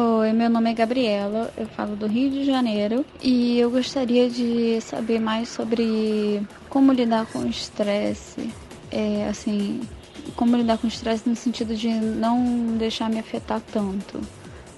[0.00, 4.80] Oi, meu nome é Gabriela, eu falo do Rio de Janeiro e eu gostaria de
[4.80, 8.48] saber mais sobre como lidar com o estresse,
[8.92, 9.80] é, assim,
[10.36, 14.20] como lidar com o estresse no sentido de não deixar me afetar tanto,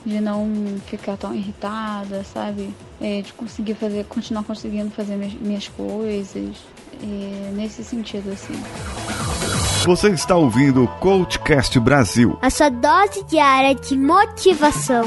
[0.07, 0.49] de não
[0.87, 2.75] ficar tão irritada, sabe?
[2.99, 6.57] É, de conseguir fazer, continuar conseguindo fazer minhas, minhas coisas,
[7.03, 8.55] é, nesse sentido, assim.
[9.87, 12.39] Você está ouvindo o Coachcast Brasil.
[12.43, 15.05] A sua dose diária de motivação.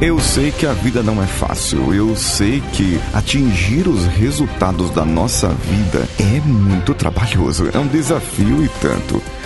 [0.00, 1.92] Eu sei que a vida não é fácil.
[1.92, 7.68] Eu sei que atingir os resultados da nossa vida é muito trabalhoso.
[7.72, 9.22] É um desafio e tanto.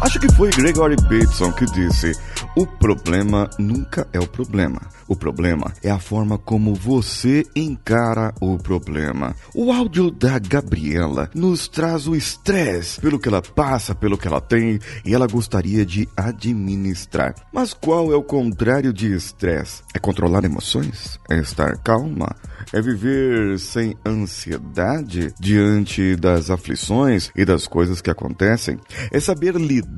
[0.00, 2.12] Acho que foi Gregory Bateson que disse:
[2.56, 4.80] o problema nunca é o problema.
[5.06, 9.34] O problema é a forma como você encara o problema.
[9.54, 14.40] O áudio da Gabriela nos traz o estresse pelo que ela passa, pelo que ela
[14.40, 17.34] tem e ela gostaria de administrar.
[17.52, 19.82] Mas qual é o contrário de estresse?
[19.92, 21.18] É controlar emoções?
[21.28, 22.34] É estar calma?
[22.72, 28.78] É viver sem ansiedade diante das aflições e das coisas que acontecem?
[29.10, 29.89] É saber lidar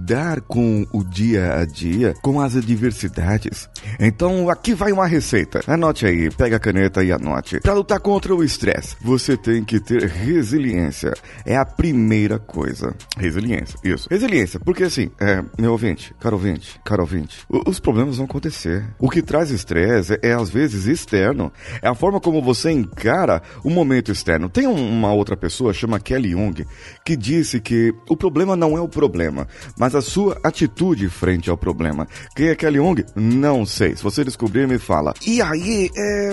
[0.48, 3.68] com o dia a dia, com as adversidades.
[3.98, 5.60] Então aqui vai uma receita.
[5.66, 7.60] Anote aí, pega a caneta e anote.
[7.60, 11.12] Para lutar contra o estresse, você tem que ter resiliência.
[11.44, 12.94] É a primeira coisa.
[13.16, 14.08] Resiliência, isso.
[14.10, 18.84] Resiliência, porque assim, é, meu ouvinte, caro ouvinte, caro ouvinte, os problemas vão acontecer.
[18.98, 21.52] O que traz estresse é, é às vezes externo.
[21.80, 24.48] É a forma como você encara o momento externo.
[24.48, 26.66] Tem uma outra pessoa, chama Kelly Young,
[27.04, 29.46] que disse que o problema não é o problema,
[29.82, 32.06] mas a sua atitude frente ao problema.
[32.36, 33.04] Quem é Kelly Young?
[33.16, 33.96] Não sei.
[33.96, 35.12] Se você descobrir, me fala.
[35.26, 36.30] E aí, é,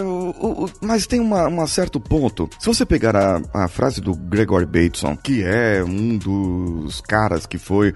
[0.80, 2.48] mas tem um certo ponto.
[2.60, 7.58] Se você pegar a, a, frase do Gregory Bateson, que é um dos caras que
[7.58, 7.96] foi,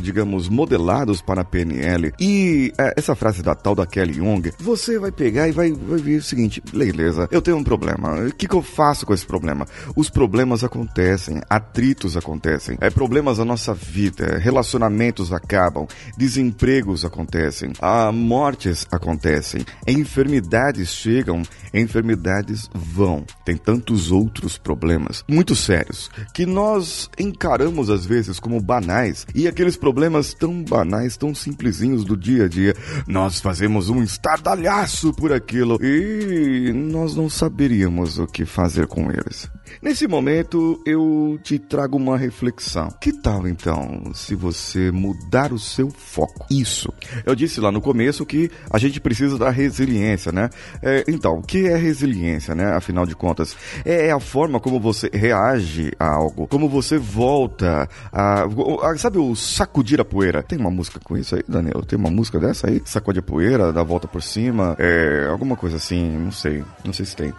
[0.00, 4.98] digamos, modelados para a PNL, e uh, essa frase da tal da Kelly Young, você
[4.98, 8.14] vai pegar e vai, vai ver o seguinte: beleza, eu tenho um problema.
[8.26, 9.66] O que, que eu faço com esse problema?
[9.94, 15.86] Os problemas acontecem, atritos acontecem, é, problemas da nossa vida, relacionamentos acabam,
[16.16, 17.72] desempregos acontecem
[18.14, 21.42] mortes acontecem, enfermidades chegam,
[21.74, 23.24] enfermidades vão.
[23.44, 29.76] Tem tantos outros problemas muito sérios que nós encaramos às vezes como banais e aqueles
[29.76, 32.74] problemas tão banais, tão simplesinhos do dia a dia,
[33.06, 39.50] nós fazemos um estardalhaço por aquilo e nós não saberíamos o que fazer com eles.
[39.80, 42.88] Nesse momento, eu te trago uma reflexão.
[43.00, 44.51] Que tal então se você
[44.92, 46.46] mudar o seu foco?
[46.50, 46.92] Isso.
[47.24, 50.50] Eu disse lá no começo que a gente precisa da resiliência, né?
[50.82, 52.74] É, então, o que é resiliência, né?
[52.74, 57.88] Afinal de contas, é, é a forma como você reage a algo, como você volta
[58.12, 58.44] a.
[58.44, 60.42] a sabe o sacudir a poeira?
[60.42, 61.82] Tem uma música com isso aí, Daniel?
[61.82, 62.82] Tem uma música dessa aí?
[62.84, 65.26] Sacode a poeira, dá a volta por cima, é.
[65.30, 66.64] alguma coisa assim, não sei.
[66.84, 67.32] Não sei se tem.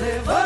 [0.00, 0.45] Levanta!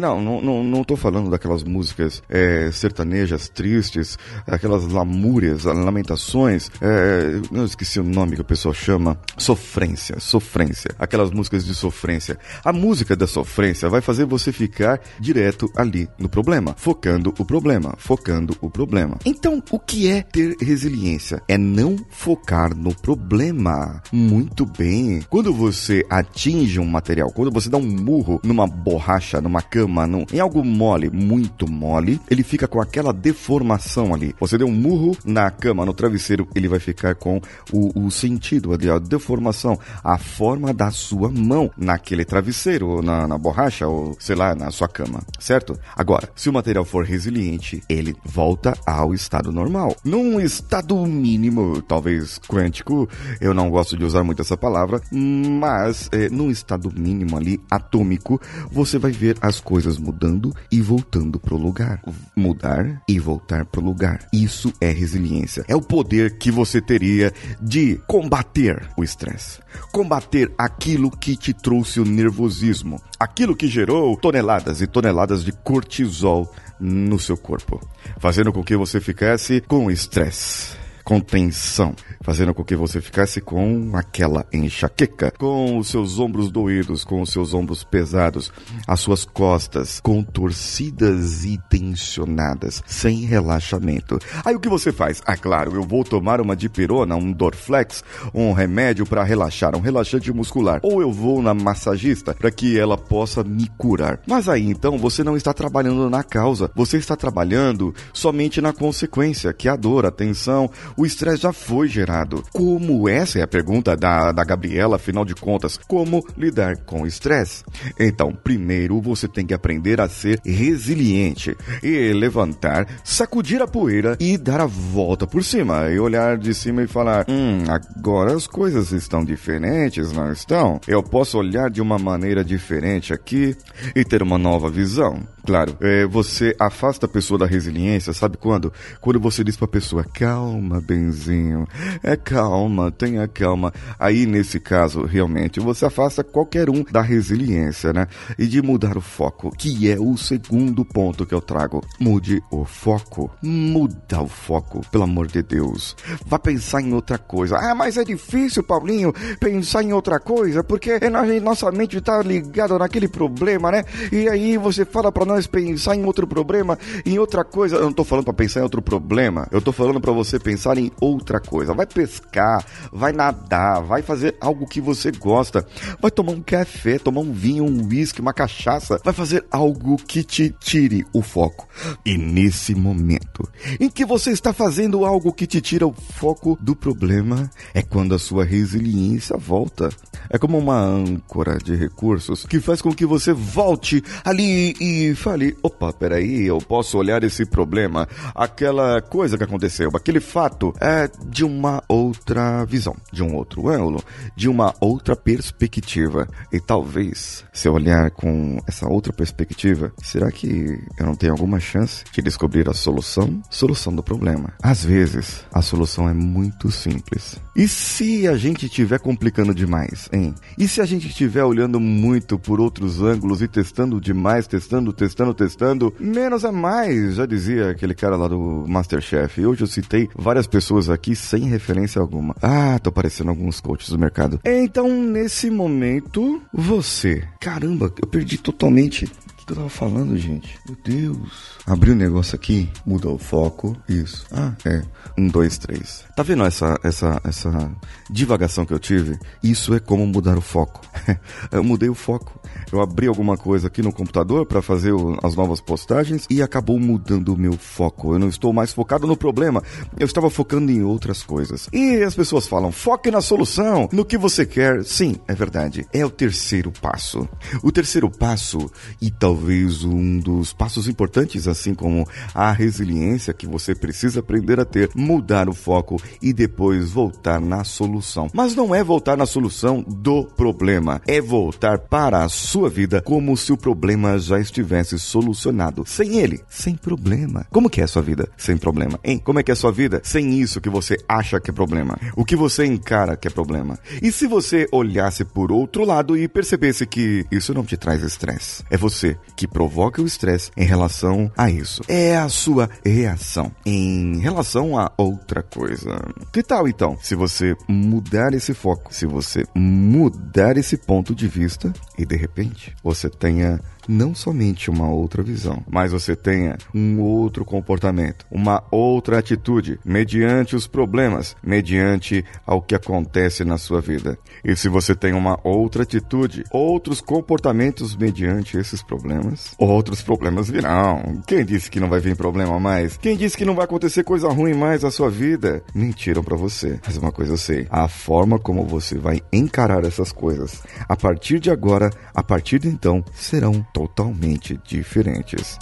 [0.00, 7.40] Não, não, não, não tô falando daquelas músicas é, sertanejas tristes, aquelas lamúrias, lamentações, é,
[7.50, 12.38] não esqueci o nome que o pessoal chama, sofrência, sofrência, aquelas músicas de sofrência.
[12.64, 17.94] A música da sofrência vai fazer você ficar direto ali no problema, focando o problema,
[17.96, 19.16] focando o problema.
[19.24, 21.42] Então, o que é ter resiliência?
[21.48, 24.02] É não focar no problema.
[24.12, 25.22] Muito bem.
[25.30, 30.24] Quando você atinge um material, quando você dá um murro numa borracha, numa cama, num,
[30.32, 34.34] em algo mole, muito mole, ele fica com aquela deformação ali.
[34.40, 37.40] Você deu um murro na cama, no travesseiro, ele vai ficar com
[37.72, 43.26] o, o sentido ali, a deformação, a forma da sua mão naquele travesseiro, ou na,
[43.26, 45.78] na borracha, ou sei lá, na sua cama, certo?
[45.96, 49.96] Agora, se o material for resiliente, ele volta ao estado normal.
[50.04, 53.08] Num estado mínimo, talvez quântico,
[53.40, 58.40] eu não gosto de usar muito essa palavra, mas é, num estado mínimo ali, atômico,
[58.70, 62.00] você vai ver as coisas mudando e voltando pro lugar.
[62.36, 64.26] Mudar e voltar pro lugar.
[64.32, 65.64] Isso é resiliência.
[65.68, 69.60] É o poder que você teria de combater o estresse.
[69.92, 73.00] Combater aquilo que te trouxe o nervosismo.
[73.18, 77.80] Aquilo que gerou toneladas e toneladas de cortisol no seu corpo.
[78.18, 83.92] Fazendo com que você ficasse com estresse com tensão, fazendo com que você ficasse com
[83.94, 88.50] aquela enxaqueca, com os seus ombros doídos, com os seus ombros pesados,
[88.88, 94.18] as suas costas contorcidas e tensionadas, sem relaxamento.
[94.44, 95.22] Aí o que você faz?
[95.26, 98.02] Ah, claro, eu vou tomar uma dipirona, um Dorflex,
[98.32, 102.96] um remédio para relaxar, um relaxante muscular, ou eu vou na massagista para que ela
[102.96, 104.20] possa me curar.
[104.26, 109.52] Mas aí então você não está trabalhando na causa, você está trabalhando somente na consequência,
[109.52, 112.42] que é a dor, a tensão, o estresse já foi gerado.
[112.52, 117.06] Como essa é a pergunta da, da Gabriela, afinal de contas, como lidar com o
[117.06, 117.64] estresse?
[117.98, 124.36] Então, primeiro você tem que aprender a ser resiliente e levantar, sacudir a poeira e
[124.36, 128.92] dar a volta por cima e olhar de cima e falar: Hum, agora as coisas
[128.92, 130.80] estão diferentes, não estão?
[130.86, 133.56] Eu posso olhar de uma maneira diferente aqui
[133.94, 135.22] e ter uma nova visão.
[135.46, 138.72] Claro, é, você afasta a pessoa da resiliência, sabe quando?
[139.00, 141.66] Quando você diz pra pessoa, calma, benzinho,
[142.02, 143.72] é calma, tenha calma.
[143.98, 148.06] Aí, nesse caso, realmente, você afasta qualquer um da resiliência, né?
[148.38, 151.82] E de mudar o foco, que é o segundo ponto que eu trago.
[151.98, 153.30] Mude o foco.
[153.42, 155.96] Muda o foco, pelo amor de Deus.
[156.26, 157.58] Vá pensar em outra coisa.
[157.58, 160.98] Ah, mas é difícil, Paulinho, pensar em outra coisa, porque
[161.42, 163.84] nossa mente tá ligada naquele problema, né?
[164.12, 167.76] E aí você fala nós nós pensar em outro problema, em outra coisa.
[167.76, 169.46] Eu não tô falando para pensar em outro problema.
[169.50, 171.74] Eu tô falando para você pensar em outra coisa.
[171.74, 175.66] Vai pescar, vai nadar, vai fazer algo que você gosta.
[176.00, 179.00] Vai tomar um café, tomar um vinho, um uísque, uma cachaça.
[179.04, 181.68] Vai fazer algo que te tire o foco.
[182.04, 183.48] E nesse momento
[183.80, 188.14] em que você está fazendo algo que te tira o foco do problema, é quando
[188.14, 189.88] a sua resiliência volta.
[190.30, 195.56] É como uma âncora de recursos que faz com que você volte ali e fale:
[195.62, 201.44] opa, peraí, eu posso olhar esse problema, aquela coisa que aconteceu, aquele fato, é de
[201.44, 204.02] uma outra visão, de um outro ângulo,
[204.36, 206.28] de uma outra perspectiva.
[206.52, 211.58] E talvez, se eu olhar com essa outra perspectiva, será que eu não tenho alguma
[211.58, 213.42] chance de descobrir a solução?
[213.50, 214.52] Solução do problema.
[214.62, 217.40] Às vezes, a solução é muito simples.
[217.56, 220.34] E se a gente estiver complicando demais, hein?
[220.58, 225.34] E se a gente estiver olhando muito por outros ângulos e testando demais, testando, testando,
[225.34, 225.94] testando.
[225.98, 229.44] Menos é mais, já dizia aquele cara lá do Masterchef.
[229.44, 232.36] Hoje eu citei várias pessoas aqui sem referência alguma.
[232.40, 234.38] Ah, tô parecendo alguns coaches do mercado.
[234.44, 237.24] Então, nesse momento, você.
[237.40, 239.10] Caramba, eu perdi totalmente
[239.44, 240.58] que eu tava falando, gente?
[240.66, 241.58] Meu Deus.
[241.66, 243.76] Abri o um negócio aqui, mudou o foco.
[243.88, 244.26] Isso.
[244.32, 244.82] Ah, é.
[245.18, 246.04] Um, dois, três.
[246.16, 247.70] Tá vendo essa, essa, essa
[248.10, 249.18] divagação que eu tive?
[249.42, 250.80] Isso é como mudar o foco.
[251.52, 252.40] eu mudei o foco.
[252.72, 256.78] Eu abri alguma coisa aqui no computador para fazer o, as novas postagens e acabou
[256.78, 258.14] mudando o meu foco.
[258.14, 259.62] Eu não estou mais focado no problema.
[259.98, 261.68] Eu estava focando em outras coisas.
[261.72, 264.82] E as pessoas falam, foque na solução, no que você quer.
[264.84, 265.86] Sim, é verdade.
[265.92, 267.28] É o terceiro passo.
[267.62, 273.48] O terceiro passo, e talvez talvez um dos passos importantes, assim como a resiliência que
[273.48, 278.28] você precisa aprender a ter, mudar o foco e depois voltar na solução.
[278.32, 283.36] Mas não é voltar na solução do problema, é voltar para a sua vida como
[283.36, 285.84] se o problema já estivesse solucionado.
[285.84, 287.44] Sem ele, sem problema.
[287.50, 289.00] Como que é a sua vida sem problema?
[289.02, 289.18] Hein?
[289.18, 291.98] Como é que é a sua vida sem isso que você acha que é problema?
[292.14, 293.78] O que você encara que é problema?
[294.00, 298.62] E se você olhasse por outro lado e percebesse que isso não te traz estresse?
[298.70, 301.82] É você que provoca o estresse em relação a isso.
[301.88, 305.98] É a sua reação em relação a outra coisa.
[306.32, 311.72] Que tal então, se você mudar esse foco, se você mudar esse ponto de vista
[311.98, 317.44] e de repente você tenha não somente uma outra visão, mas você tenha um outro
[317.44, 324.18] comportamento, uma outra atitude, mediante os problemas, mediante ao que acontece na sua vida.
[324.44, 331.22] E se você tem uma outra atitude, outros comportamentos mediante esses problemas, outros problemas virão.
[331.26, 332.96] Quem disse que não vai vir problema mais?
[332.96, 335.62] Quem disse que não vai acontecer coisa ruim mais na sua vida?
[335.74, 336.78] Mentiram para você.
[336.84, 341.38] Mas uma coisa eu sei, a forma como você vai encarar essas coisas a partir
[341.38, 345.58] de agora, a partir de então, serão totalmente diferentes.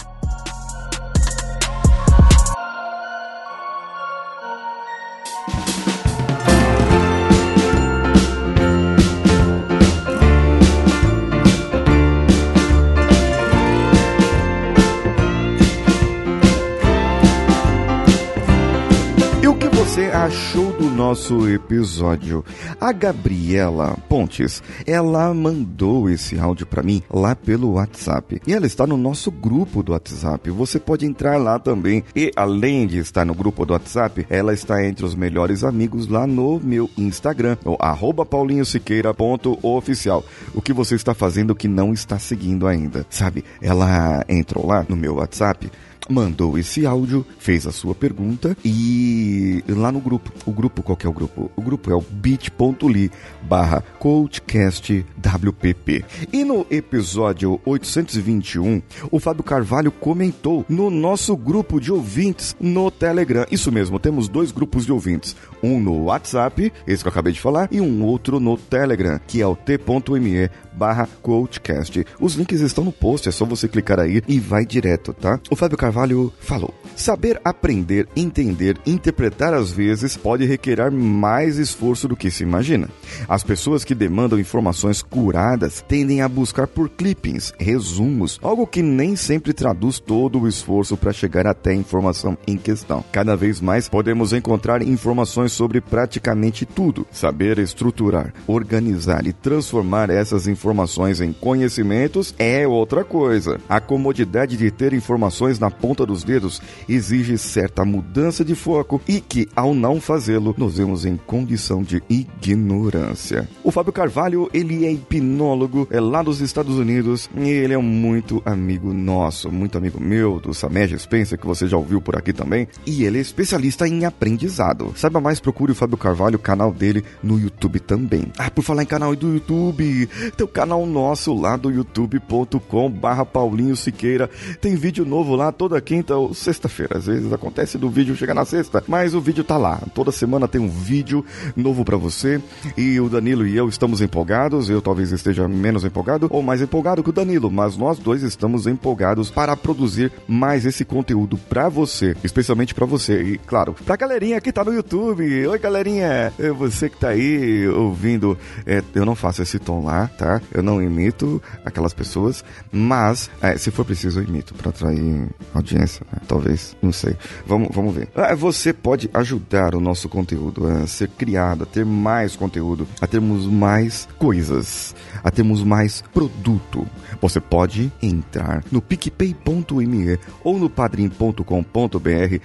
[20.23, 22.45] Achou do nosso episódio?
[22.79, 28.41] A Gabriela Pontes, ela mandou esse áudio para mim lá pelo WhatsApp.
[28.47, 30.49] E ela está no nosso grupo do WhatsApp.
[30.49, 32.05] Você pode entrar lá também.
[32.15, 36.25] E além de estar no grupo do WhatsApp, ela está entre os melhores amigos lá
[36.25, 40.23] no meu Instagram, o arroba paulinhosiqueira.oficial.
[40.53, 43.43] O que você está fazendo que não está seguindo ainda, sabe?
[43.61, 45.69] Ela entrou lá no meu WhatsApp
[46.09, 51.05] mandou esse áudio, fez a sua pergunta e lá no grupo, o grupo, qual que
[51.05, 51.51] é o grupo?
[51.55, 56.05] O grupo é o bit.ly barra coachcastwpp.
[56.31, 58.81] E no episódio 821,
[59.11, 63.45] o Fábio Carvalho comentou no nosso grupo de ouvintes no Telegram.
[63.51, 65.35] Isso mesmo, temos dois grupos de ouvintes.
[65.61, 69.41] Um no WhatsApp, esse que eu acabei de falar, e um outro no Telegram, que
[69.41, 72.05] é o t.me barra coachcast.
[72.19, 75.39] Os links estão no post, é só você clicar aí e vai direto, tá?
[75.49, 75.92] O Fábio Carvalho
[76.39, 82.89] falou: Saber aprender, entender, interpretar às vezes pode requerer mais esforço do que se imagina.
[83.27, 89.15] As pessoas que demandam informações curadas tendem a buscar por clippings, resumos, algo que nem
[89.15, 93.03] sempre traduz todo o esforço para chegar até a informação em questão.
[93.11, 97.05] Cada vez mais podemos encontrar informações sobre praticamente tudo.
[97.11, 103.59] Saber estruturar, organizar e transformar essas informações em conhecimentos é outra coisa.
[103.67, 109.19] A comodidade de ter informações na ponta dos dedos exige certa mudança de foco e
[109.19, 113.49] que, ao não fazê-lo, nos vemos em condição de ignorância.
[113.61, 118.41] O Fábio Carvalho, ele é hipnólogo, é lá dos Estados Unidos e ele é muito
[118.45, 122.65] amigo nosso, muito amigo meu, do Samed Spencer, que você já ouviu por aqui também,
[122.85, 124.93] e ele é especialista em aprendizado.
[124.95, 128.31] Saiba mais, procure o Fábio Carvalho, o canal dele no YouTube também.
[128.37, 133.75] Ah, por falar em canal do YouTube, tem canal nosso lá do youtube.com barra Paulinho
[133.75, 134.29] Siqueira.
[134.61, 136.97] Tem vídeo novo lá toda quinta ou sexta-feira.
[136.97, 139.81] Às vezes acontece do vídeo chegar na sexta, mas o vídeo tá lá.
[139.95, 142.41] Toda semana tem um vídeo novo para você.
[142.75, 144.69] E o Danilo e eu estamos empolgados.
[144.69, 148.67] Eu talvez esteja menos empolgado ou mais empolgado que o Danilo, mas nós dois estamos
[148.67, 153.23] empolgados para produzir mais esse conteúdo para você, especialmente para você.
[153.23, 155.47] E claro, pra galerinha que tá no YouTube.
[155.47, 156.33] Oi, galerinha!
[156.37, 158.37] É você que tá aí ouvindo.
[158.65, 160.41] É, eu não faço esse tom lá, tá?
[160.51, 166.05] Eu não imito aquelas pessoas, mas é, se for preciso eu imito para atrair audiência,
[166.11, 166.19] né?
[166.27, 167.15] talvez, não sei.
[167.45, 168.09] Vamos, vamos ver.
[168.15, 173.07] Ah, você pode ajudar o nosso conteúdo a ser criado, a ter mais conteúdo, a
[173.07, 176.87] termos mais coisas, a termos mais produto.
[177.21, 181.43] Você pode entrar no picpay.me ou no padrim.com.br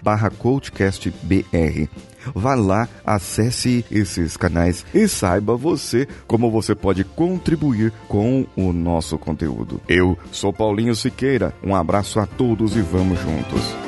[0.02, 1.88] barra coachcastbr
[2.34, 9.18] Vá lá, acesse esses canais e saiba você como você pode contribuir com o nosso
[9.18, 9.80] conteúdo.
[9.88, 13.87] Eu sou Paulinho Siqueira, um abraço a todos e vamos juntos.